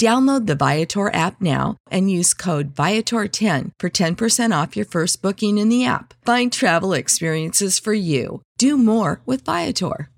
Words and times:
Download 0.00 0.46
the 0.46 0.54
Viator 0.54 1.10
app 1.12 1.42
now 1.42 1.76
and 1.90 2.10
use 2.10 2.32
code 2.32 2.74
Viator10 2.74 3.72
for 3.78 3.90
10% 3.90 4.50
off 4.50 4.74
your 4.74 4.86
first 4.86 5.20
booking 5.20 5.58
in 5.58 5.68
the 5.68 5.84
app. 5.84 6.14
Find 6.24 6.50
travel 6.50 6.94
experiences 6.94 7.78
for 7.78 7.92
you. 7.92 8.40
Do 8.56 8.78
more 8.78 9.20
with 9.26 9.44
Viator. 9.44 10.08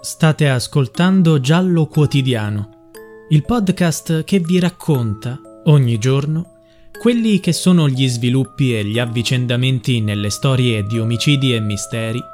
State 0.00 0.48
ascoltando 0.48 1.38
Giallo 1.38 1.86
Quotidiano, 1.88 2.90
il 3.28 3.44
podcast 3.44 4.24
che 4.24 4.40
vi 4.40 4.60
racconta 4.60 5.38
ogni 5.64 5.98
giorno 5.98 6.60
quelli 6.98 7.38
che 7.38 7.52
sono 7.52 7.86
gli 7.86 8.08
sviluppi 8.08 8.74
e 8.74 8.84
gli 8.84 8.98
avvicendamenti 8.98 10.00
nelle 10.00 10.30
storie 10.30 10.84
di 10.84 10.98
omicidi 10.98 11.54
e 11.54 11.60
misteri 11.60 12.31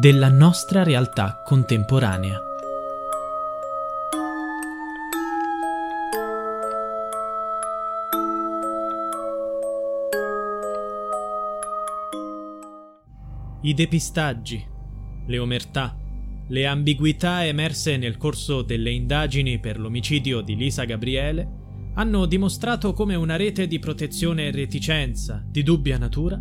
della 0.00 0.30
nostra 0.30 0.82
realtà 0.82 1.42
contemporanea. 1.44 2.40
I 13.60 13.74
depistaggi, 13.74 14.66
le 15.26 15.38
omertà, 15.38 15.94
le 16.48 16.64
ambiguità 16.64 17.44
emerse 17.44 17.98
nel 17.98 18.16
corso 18.16 18.62
delle 18.62 18.92
indagini 18.92 19.58
per 19.58 19.78
l'omicidio 19.78 20.40
di 20.40 20.56
Lisa 20.56 20.84
Gabriele 20.84 21.58
hanno 21.96 22.24
dimostrato 22.24 22.94
come 22.94 23.16
una 23.16 23.36
rete 23.36 23.66
di 23.66 23.78
protezione 23.78 24.46
e 24.46 24.50
reticenza 24.50 25.44
di 25.46 25.62
dubbia 25.62 25.98
natura 25.98 26.40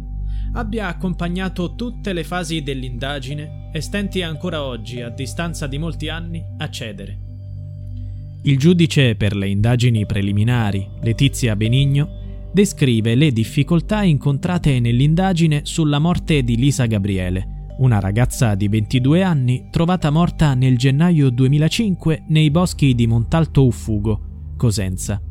abbia 0.54 0.88
accompagnato 0.88 1.76
tutte 1.76 2.14
le 2.14 2.24
fasi 2.24 2.62
dell'indagine 2.62 3.70
e 3.72 3.82
stenti 3.82 4.22
ancora 4.22 4.64
oggi, 4.64 5.02
a 5.02 5.10
distanza 5.10 5.68
di 5.68 5.78
molti 5.78 6.10
anni, 6.10 6.44
a 6.58 6.70
cedere. 6.70 7.20
Il 8.44 8.58
giudice 8.58 9.16
per 9.16 9.36
le 9.36 9.50
indagini 9.50 10.06
preliminari, 10.06 10.88
Letizia 11.02 11.56
Benigno, 11.56 12.50
descrive 12.52 13.16
le 13.16 13.32
difficoltà 13.32 14.04
incontrate 14.04 14.80
nell'indagine 14.80 15.62
sulla 15.64 16.00
morte 16.00 16.44
di 16.44 16.56
Lisa 16.56 16.86
Gabriele, 16.86 17.74
una 17.80 18.00
ragazza 18.00 18.56
di 18.56 18.68
22 18.68 19.24
anni 19.24 19.68
trovata 19.70 20.10
morta 20.10 20.54
nel 20.54 20.78
gennaio 20.78 21.30
2005 21.30 22.24
nei 22.30 22.50
boschi 22.50 22.96
di 22.96 23.08
Montalto 23.08 23.66
Uffugo, 23.66 24.54
Cosenza. 24.58 25.22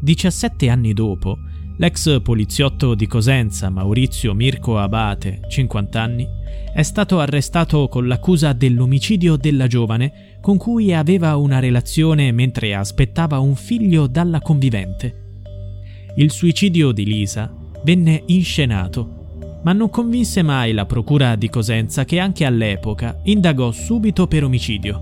17 0.00 0.68
anni 0.68 0.92
dopo, 0.92 1.36
L'ex 1.80 2.20
poliziotto 2.22 2.96
di 2.96 3.06
Cosenza, 3.06 3.70
Maurizio 3.70 4.34
Mirko 4.34 4.78
Abate, 4.78 5.42
50 5.48 6.02
anni, 6.02 6.28
è 6.74 6.82
stato 6.82 7.20
arrestato 7.20 7.86
con 7.86 8.08
l'accusa 8.08 8.52
dell'omicidio 8.52 9.36
della 9.36 9.68
giovane 9.68 10.38
con 10.40 10.56
cui 10.56 10.92
aveva 10.92 11.36
una 11.36 11.60
relazione 11.60 12.32
mentre 12.32 12.74
aspettava 12.74 13.38
un 13.38 13.54
figlio 13.54 14.08
dalla 14.08 14.40
convivente. 14.40 15.42
Il 16.16 16.32
suicidio 16.32 16.90
di 16.90 17.04
Lisa 17.04 17.54
venne 17.84 18.24
inscenato, 18.26 19.60
ma 19.62 19.72
non 19.72 19.88
convinse 19.88 20.42
mai 20.42 20.72
la 20.72 20.84
procura 20.84 21.36
di 21.36 21.48
Cosenza 21.48 22.04
che 22.04 22.18
anche 22.18 22.44
all'epoca 22.44 23.20
indagò 23.22 23.70
subito 23.70 24.26
per 24.26 24.42
omicidio. 24.42 25.00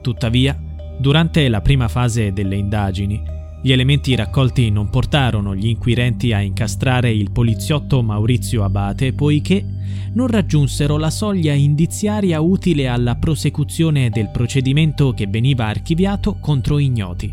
Tuttavia, 0.00 0.58
durante 0.98 1.46
la 1.50 1.60
prima 1.60 1.88
fase 1.88 2.32
delle 2.32 2.56
indagini, 2.56 3.32
gli 3.64 3.72
elementi 3.72 4.14
raccolti 4.14 4.68
non 4.68 4.90
portarono 4.90 5.54
gli 5.56 5.68
inquirenti 5.68 6.34
a 6.34 6.40
incastrare 6.40 7.10
il 7.10 7.30
poliziotto 7.30 8.02
Maurizio 8.02 8.62
Abate 8.62 9.14
poiché 9.14 9.64
non 10.12 10.26
raggiunsero 10.26 10.98
la 10.98 11.08
soglia 11.08 11.54
indiziaria 11.54 12.42
utile 12.42 12.88
alla 12.88 13.14
prosecuzione 13.14 14.10
del 14.10 14.28
procedimento 14.28 15.14
che 15.14 15.26
veniva 15.28 15.64
archiviato 15.64 16.36
contro 16.40 16.78
ignoti. 16.78 17.32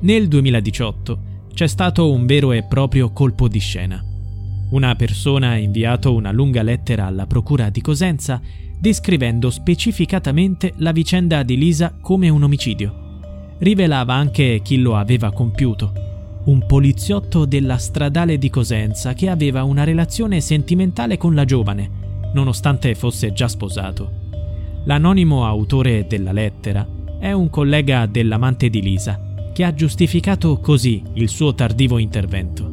Nel 0.00 0.28
2018 0.28 1.18
c'è 1.54 1.66
stato 1.66 2.12
un 2.12 2.26
vero 2.26 2.52
e 2.52 2.64
proprio 2.64 3.10
colpo 3.10 3.48
di 3.48 3.60
scena. 3.60 4.04
Una 4.72 4.94
persona 4.94 5.52
ha 5.52 5.56
inviato 5.56 6.12
una 6.12 6.32
lunga 6.32 6.60
lettera 6.60 7.06
alla 7.06 7.24
Procura 7.24 7.70
di 7.70 7.80
Cosenza 7.80 8.42
descrivendo 8.78 9.48
specificatamente 9.48 10.74
la 10.76 10.92
vicenda 10.92 11.42
di 11.42 11.56
Lisa 11.56 11.96
come 11.98 12.28
un 12.28 12.42
omicidio 12.42 13.08
rivelava 13.60 14.14
anche 14.14 14.60
chi 14.62 14.78
lo 14.78 14.96
aveva 14.96 15.32
compiuto. 15.32 15.92
Un 16.44 16.66
poliziotto 16.66 17.44
della 17.44 17.76
stradale 17.76 18.38
di 18.38 18.50
Cosenza 18.50 19.12
che 19.12 19.28
aveva 19.28 19.62
una 19.62 19.84
relazione 19.84 20.40
sentimentale 20.40 21.16
con 21.16 21.34
la 21.34 21.44
giovane, 21.44 21.90
nonostante 22.32 22.94
fosse 22.94 23.32
già 23.32 23.48
sposato. 23.48 24.18
L'anonimo 24.84 25.44
autore 25.44 26.06
della 26.06 26.32
lettera 26.32 26.86
è 27.18 27.32
un 27.32 27.50
collega 27.50 28.06
dell'amante 28.06 28.70
di 28.70 28.80
Lisa, 28.80 29.20
che 29.52 29.64
ha 29.64 29.74
giustificato 29.74 30.58
così 30.58 31.02
il 31.14 31.28
suo 31.28 31.54
tardivo 31.54 31.98
intervento. 31.98 32.70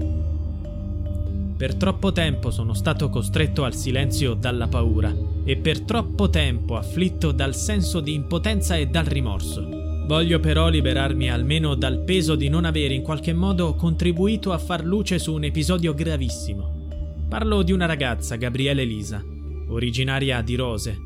Per 1.57 1.75
troppo 1.75 2.11
tempo 2.13 2.49
sono 2.49 2.73
stato 2.73 3.09
costretto 3.09 3.65
al 3.65 3.73
silenzio 3.73 4.35
dalla 4.35 4.67
paura 4.67 5.13
e 5.43 5.57
per 5.57 5.81
troppo 5.81 6.29
tempo 6.29 6.77
afflitto 6.77 7.31
dal 7.31 7.55
senso 7.55 7.99
di 7.99 8.13
impotenza 8.13 8.77
e 8.77 8.87
dal 8.87 9.05
rimorso. 9.05 9.76
Voglio 10.07 10.39
però 10.39 10.69
liberarmi 10.69 11.29
almeno 11.29 11.75
dal 11.75 12.01
peso 12.05 12.35
di 12.35 12.47
non 12.47 12.63
aver 12.63 12.93
in 12.93 13.01
qualche 13.01 13.33
modo 13.33 13.75
contribuito 13.75 14.53
a 14.53 14.57
far 14.57 14.85
luce 14.85 15.19
su 15.19 15.33
un 15.33 15.43
episodio 15.43 15.93
gravissimo. 15.93 17.25
Parlo 17.27 17.61
di 17.61 17.73
una 17.73 17.85
ragazza, 17.85 18.37
Gabriele 18.37 18.85
Lisa, 18.85 19.21
originaria 19.67 20.41
di 20.41 20.55
Rose, 20.55 20.97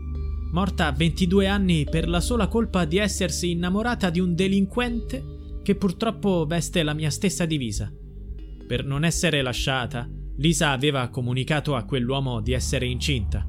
morta 0.52 0.86
a 0.86 0.92
22 0.92 1.48
anni 1.48 1.84
per 1.90 2.08
la 2.08 2.20
sola 2.20 2.48
colpa 2.48 2.86
di 2.86 2.98
essersi 2.98 3.50
innamorata 3.50 4.12
di 4.12 4.20
un 4.20 4.36
delinquente 4.36 5.60
che 5.64 5.74
purtroppo 5.74 6.46
veste 6.46 6.84
la 6.84 6.94
mia 6.94 7.10
stessa 7.10 7.46
divisa. 7.46 7.92
Per 8.68 8.86
non 8.86 9.04
essere 9.04 9.42
lasciata, 9.42 10.08
Lisa 10.38 10.70
aveva 10.70 11.08
comunicato 11.08 11.76
a 11.76 11.86
quell'uomo 11.86 12.40
di 12.40 12.52
essere 12.52 12.86
incinta. 12.86 13.44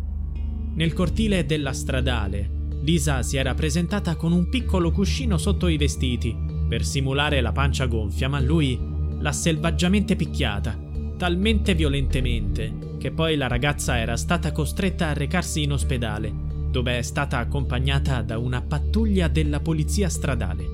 Nel 0.77 0.95
cortile 0.95 1.45
della 1.45 1.75
stradale, 1.75 2.62
Lisa 2.83 3.23
si 3.23 3.37
era 3.37 3.55
presentata 3.55 4.17
con 4.17 4.33
un 4.33 4.49
piccolo 4.49 4.91
cuscino 4.91 5.39
sotto 5.39 5.69
i 5.69 5.77
vestiti 5.77 6.37
per 6.69 6.85
simulare 6.85 7.41
la 7.41 7.53
pancia 7.53 7.87
gonfia, 7.87 8.29
ma 8.29 8.41
lui 8.41 8.79
l'ha 9.19 9.33
selvaggiamente 9.33 10.17
picchiata, 10.17 10.77
talmente 11.17 11.75
violentemente 11.75 12.97
che 12.99 13.13
poi 13.13 13.37
la 13.37 13.47
ragazza 13.47 13.99
era 13.99 14.17
stata 14.17 14.51
costretta 14.51 15.09
a 15.09 15.13
recarsi 15.13 15.63
in 15.63 15.73
ospedale, 15.73 16.33
dove 16.71 16.99
è 16.99 17.03
stata 17.03 17.39
accompagnata 17.39 18.23
da 18.23 18.39
una 18.39 18.63
pattuglia 18.63 19.29
della 19.29 19.61
polizia 19.61 20.09
stradale. 20.09 20.65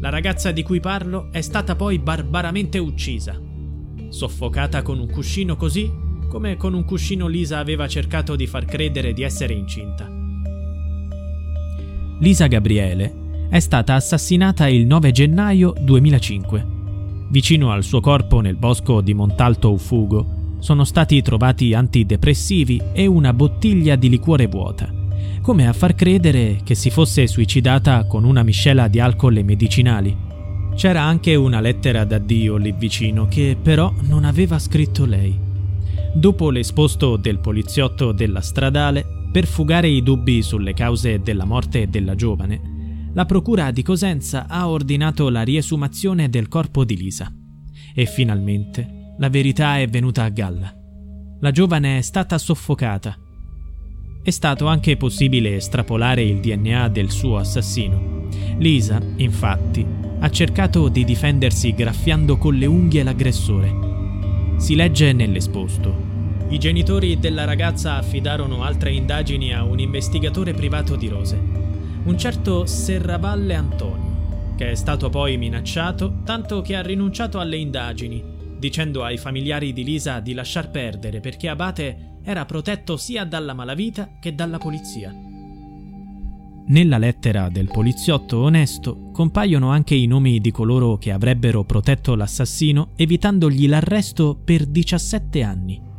La 0.00 0.08
ragazza 0.08 0.52
di 0.52 0.62
cui 0.62 0.80
parlo 0.80 1.28
è 1.32 1.42
stata 1.42 1.76
poi 1.76 1.98
barbaramente 1.98 2.78
uccisa, 2.78 3.38
soffocata 4.08 4.80
con 4.80 4.98
un 4.98 5.10
cuscino 5.10 5.56
così 5.56 6.08
come 6.28 6.56
con 6.56 6.74
un 6.74 6.84
cuscino 6.84 7.26
Lisa 7.26 7.58
aveva 7.58 7.88
cercato 7.88 8.36
di 8.36 8.46
far 8.46 8.64
credere 8.64 9.12
di 9.12 9.22
essere 9.22 9.52
incinta. 9.52 10.19
Lisa 12.20 12.48
Gabriele 12.48 13.48
è 13.48 13.60
stata 13.60 13.94
assassinata 13.94 14.68
il 14.68 14.84
9 14.84 15.10
gennaio 15.10 15.72
2005. 15.80 16.66
Vicino 17.30 17.72
al 17.72 17.82
suo 17.82 18.00
corpo 18.00 18.40
nel 18.40 18.56
bosco 18.56 19.00
di 19.00 19.14
Montalto 19.14 19.72
Ufugo 19.72 20.56
sono 20.58 20.84
stati 20.84 21.22
trovati 21.22 21.72
antidepressivi 21.72 22.78
e 22.92 23.06
una 23.06 23.32
bottiglia 23.32 23.96
di 23.96 24.10
liquore 24.10 24.48
vuota, 24.48 24.92
come 25.40 25.66
a 25.66 25.72
far 25.72 25.94
credere 25.94 26.60
che 26.62 26.74
si 26.74 26.90
fosse 26.90 27.26
suicidata 27.26 28.04
con 28.04 28.24
una 28.24 28.42
miscela 28.42 28.86
di 28.88 29.00
alcol 29.00 29.38
e 29.38 29.42
medicinali. 29.42 30.14
C'era 30.74 31.00
anche 31.00 31.34
una 31.36 31.60
lettera 31.60 32.04
d'addio 32.04 32.56
lì 32.58 32.74
vicino 32.76 33.28
che 33.28 33.56
però 33.60 33.94
non 34.02 34.26
aveva 34.26 34.58
scritto 34.58 35.06
lei. 35.06 35.34
Dopo 36.12 36.50
l'esposto 36.50 37.16
del 37.16 37.38
poliziotto 37.38 38.12
della 38.12 38.42
stradale, 38.42 39.19
per 39.30 39.46
fugare 39.46 39.88
i 39.88 40.02
dubbi 40.02 40.42
sulle 40.42 40.74
cause 40.74 41.20
della 41.20 41.44
morte 41.44 41.88
della 41.88 42.14
giovane, 42.16 43.10
la 43.12 43.26
procura 43.26 43.70
di 43.70 43.82
Cosenza 43.82 44.46
ha 44.48 44.68
ordinato 44.68 45.28
la 45.28 45.42
riesumazione 45.42 46.28
del 46.28 46.48
corpo 46.48 46.84
di 46.84 46.96
Lisa. 46.96 47.32
E 47.94 48.06
finalmente 48.06 49.14
la 49.18 49.28
verità 49.28 49.78
è 49.78 49.86
venuta 49.88 50.24
a 50.24 50.28
galla. 50.28 50.74
La 51.40 51.50
giovane 51.50 51.98
è 51.98 52.00
stata 52.02 52.38
soffocata. 52.38 53.16
È 54.22 54.30
stato 54.30 54.66
anche 54.66 54.96
possibile 54.96 55.56
estrapolare 55.56 56.22
il 56.22 56.40
DNA 56.40 56.88
del 56.88 57.10
suo 57.10 57.38
assassino. 57.38 58.28
Lisa, 58.58 59.00
infatti, 59.16 59.86
ha 60.18 60.30
cercato 60.30 60.88
di 60.88 61.04
difendersi 61.04 61.72
graffiando 61.72 62.36
con 62.36 62.54
le 62.54 62.66
unghie 62.66 63.02
l'aggressore. 63.02 64.56
Si 64.58 64.74
legge 64.74 65.12
nell'esposto. 65.12 66.19
I 66.50 66.58
genitori 66.58 67.16
della 67.20 67.44
ragazza 67.44 67.94
affidarono 67.94 68.64
altre 68.64 68.92
indagini 68.92 69.54
a 69.54 69.62
un 69.62 69.78
investigatore 69.78 70.52
privato 70.52 70.96
di 70.96 71.06
Rose, 71.06 71.36
un 71.36 72.18
certo 72.18 72.66
Serravalle 72.66 73.54
Antonio, 73.54 74.54
che 74.56 74.72
è 74.72 74.74
stato 74.74 75.08
poi 75.10 75.36
minacciato 75.36 76.22
tanto 76.24 76.60
che 76.60 76.74
ha 76.74 76.82
rinunciato 76.82 77.38
alle 77.38 77.56
indagini 77.56 78.38
dicendo 78.58 79.04
ai 79.04 79.16
familiari 79.16 79.72
di 79.72 79.84
Lisa 79.84 80.18
di 80.18 80.34
lasciar 80.34 80.70
perdere 80.70 81.20
perché 81.20 81.48
Abate 81.48 82.18
era 82.22 82.44
protetto 82.44 82.96
sia 82.96 83.24
dalla 83.24 83.54
malavita 83.54 84.18
che 84.20 84.34
dalla 84.34 84.58
polizia. 84.58 85.14
Nella 86.66 86.98
lettera 86.98 87.48
del 87.48 87.68
poliziotto 87.68 88.40
onesto 88.40 89.10
compaiono 89.12 89.70
anche 89.70 89.94
i 89.94 90.06
nomi 90.06 90.40
di 90.40 90.50
coloro 90.50 90.98
che 90.98 91.10
avrebbero 91.10 91.64
protetto 91.64 92.14
l'assassino 92.14 92.90
evitandogli 92.96 93.66
l'arresto 93.66 94.38
per 94.44 94.66
17 94.66 95.42
anni. 95.42 95.89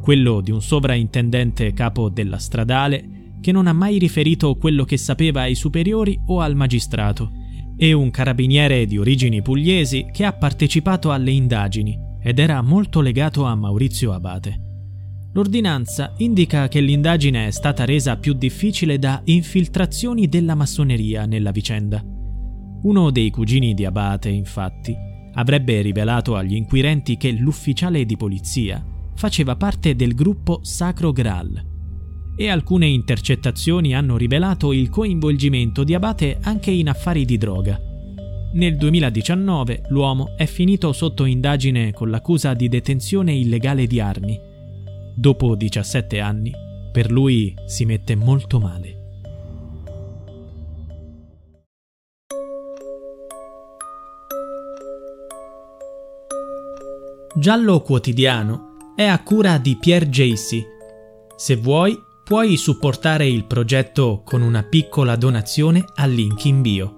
Quello 0.00 0.40
di 0.40 0.50
un 0.50 0.62
sovraintendente 0.62 1.72
capo 1.72 2.08
della 2.08 2.38
stradale 2.38 3.18
che 3.40 3.52
non 3.52 3.66
ha 3.66 3.72
mai 3.72 3.98
riferito 3.98 4.56
quello 4.56 4.84
che 4.84 4.96
sapeva 4.96 5.42
ai 5.42 5.54
superiori 5.54 6.18
o 6.26 6.40
al 6.40 6.54
magistrato 6.54 7.30
e 7.76 7.92
un 7.92 8.10
carabiniere 8.10 8.86
di 8.86 8.98
origini 8.98 9.42
pugliesi 9.42 10.08
che 10.12 10.24
ha 10.24 10.32
partecipato 10.32 11.12
alle 11.12 11.30
indagini 11.30 11.96
ed 12.20 12.38
era 12.40 12.60
molto 12.62 13.00
legato 13.00 13.44
a 13.44 13.54
Maurizio 13.54 14.12
Abate. 14.12 14.62
L'ordinanza 15.32 16.14
indica 16.16 16.66
che 16.66 16.80
l'indagine 16.80 17.46
è 17.46 17.50
stata 17.50 17.84
resa 17.84 18.16
più 18.16 18.32
difficile 18.32 18.98
da 18.98 19.20
infiltrazioni 19.24 20.28
della 20.28 20.54
massoneria 20.56 21.26
nella 21.26 21.52
vicenda. 21.52 22.02
Uno 22.82 23.10
dei 23.10 23.30
cugini 23.30 23.74
di 23.74 23.84
Abate, 23.84 24.30
infatti, 24.30 24.96
avrebbe 25.34 25.80
rivelato 25.82 26.34
agli 26.34 26.54
inquirenti 26.54 27.16
che 27.16 27.30
l'ufficiale 27.30 28.04
di 28.04 28.16
polizia 28.16 28.84
faceva 29.18 29.56
parte 29.56 29.96
del 29.96 30.14
gruppo 30.14 30.60
Sacro 30.62 31.10
Graal 31.10 31.66
e 32.36 32.48
alcune 32.48 32.86
intercettazioni 32.86 33.92
hanno 33.92 34.16
rivelato 34.16 34.72
il 34.72 34.88
coinvolgimento 34.88 35.82
di 35.82 35.92
Abate 35.92 36.38
anche 36.40 36.70
in 36.70 36.88
affari 36.88 37.24
di 37.24 37.36
droga. 37.36 37.80
Nel 38.52 38.76
2019 38.76 39.86
l'uomo 39.88 40.36
è 40.36 40.46
finito 40.46 40.92
sotto 40.92 41.24
indagine 41.24 41.92
con 41.92 42.10
l'accusa 42.10 42.54
di 42.54 42.68
detenzione 42.68 43.34
illegale 43.34 43.88
di 43.88 43.98
armi. 43.98 44.38
Dopo 45.16 45.56
17 45.56 46.20
anni, 46.20 46.52
per 46.92 47.10
lui 47.10 47.52
si 47.66 47.84
mette 47.86 48.14
molto 48.14 48.60
male. 48.60 48.96
Giallo 57.34 57.80
quotidiano 57.80 58.67
è 58.98 59.06
a 59.06 59.22
cura 59.22 59.58
di 59.58 59.76
Pierre 59.76 60.08
Jacy. 60.08 60.66
Se 61.36 61.54
vuoi 61.54 61.96
puoi 62.24 62.56
supportare 62.56 63.28
il 63.28 63.44
progetto 63.44 64.22
con 64.24 64.42
una 64.42 64.64
piccola 64.64 65.14
donazione 65.14 65.84
al 65.94 66.10
link 66.10 66.44
in 66.46 66.62
bio. 66.62 66.97